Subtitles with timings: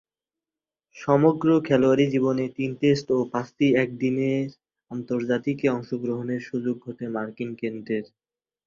[0.97, 4.45] সমগ্র খেলোয়াড়ী জীবনে তিন টেস্ট ও পাঁচটি একদিনের
[4.91, 8.03] আন্তর্জাতিকে অংশগ্রহণের সুযোগ ঘটে মার্টিন কেন্টের।